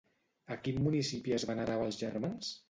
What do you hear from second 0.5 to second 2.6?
A quin municipi es venerava els germans?